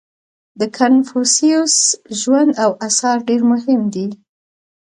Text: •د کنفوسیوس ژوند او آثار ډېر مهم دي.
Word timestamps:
•د 0.59 0.61
کنفوسیوس 0.77 1.75
ژوند 2.19 2.51
او 2.63 2.71
آثار 2.87 3.17
ډېر 3.29 3.41
مهم 3.51 3.81
دي. 3.93 4.07